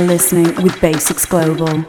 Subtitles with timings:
[0.00, 1.84] listening with Basics Global.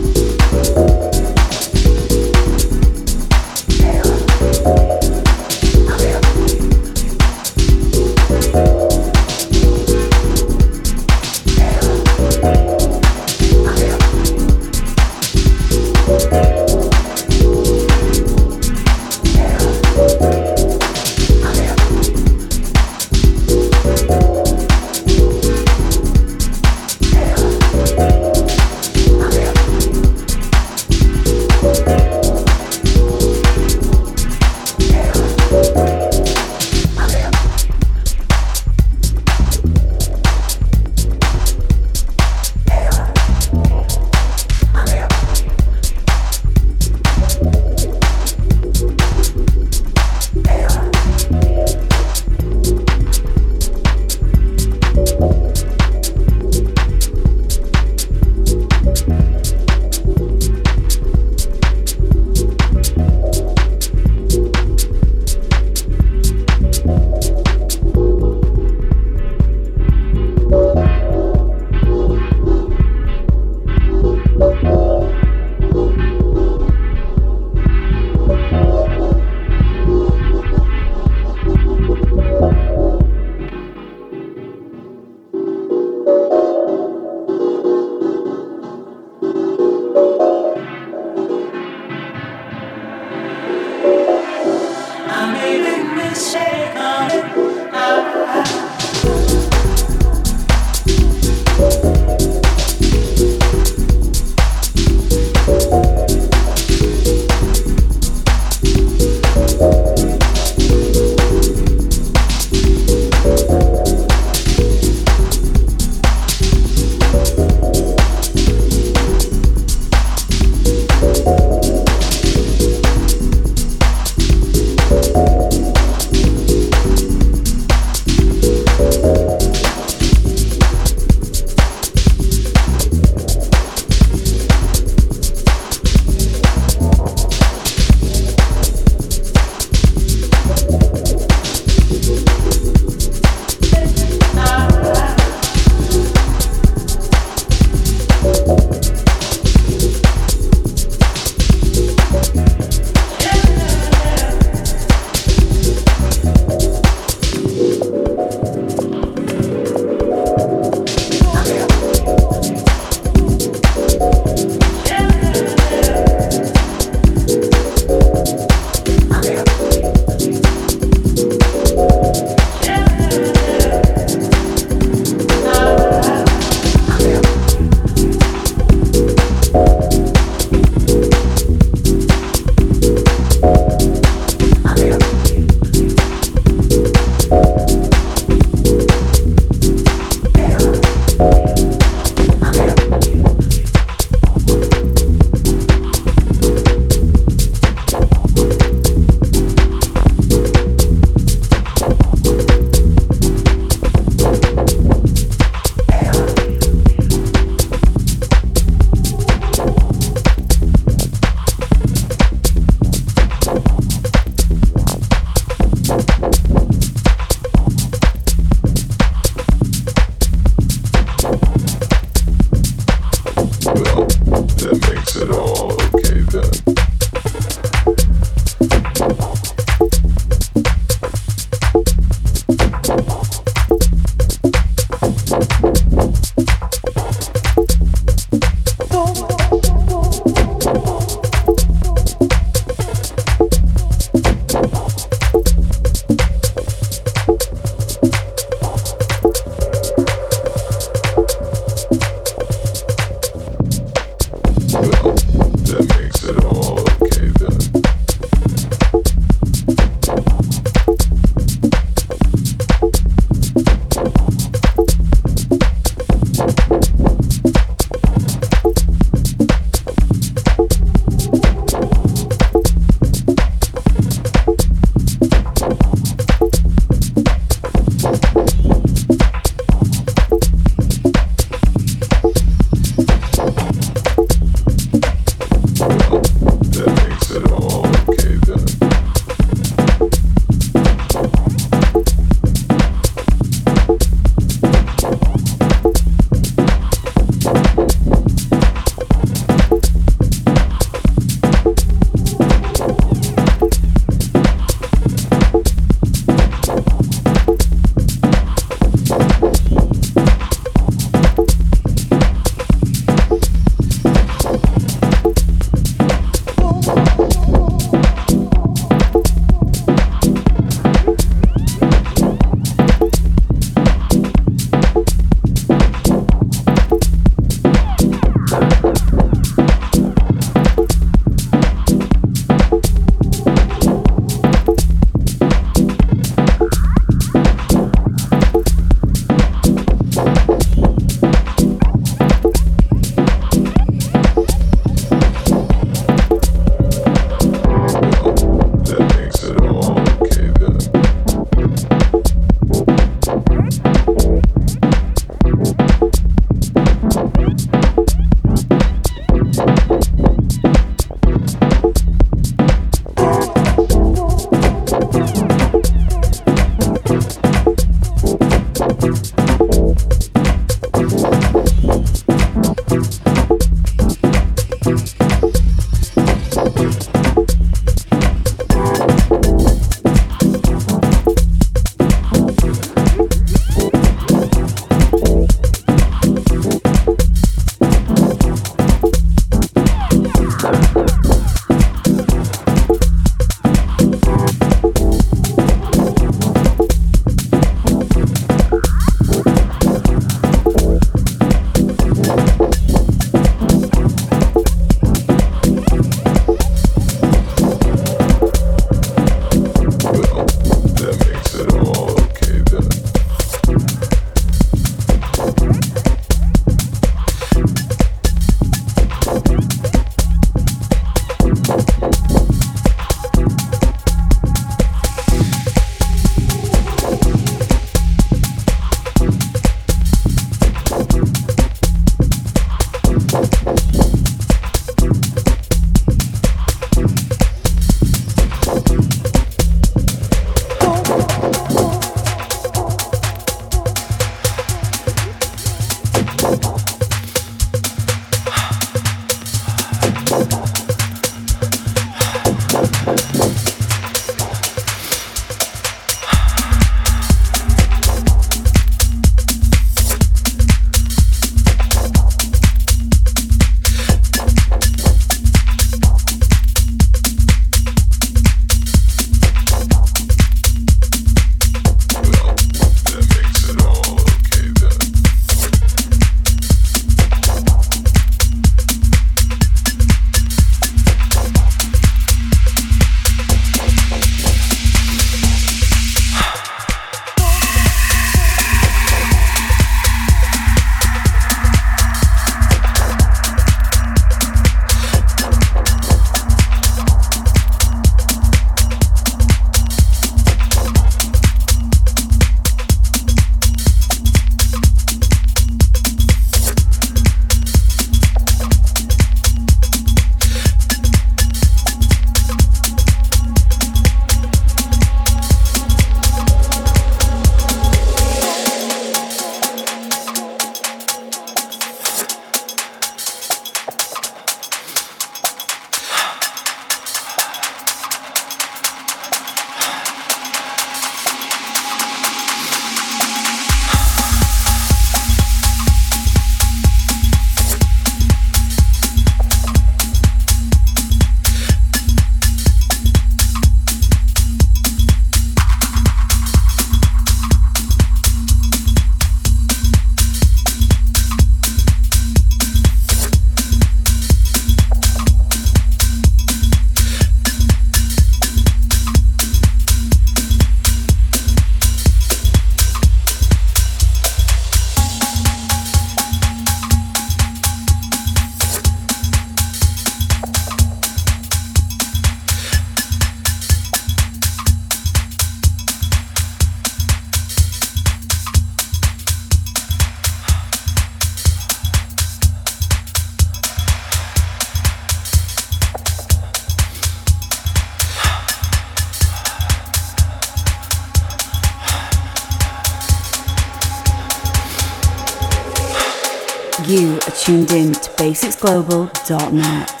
[598.61, 600.00] global.net.